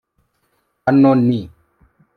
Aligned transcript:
hano 0.85 1.11
ni 1.27 1.39